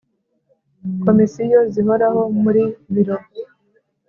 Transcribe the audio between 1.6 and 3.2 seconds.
zihoraho muri Biro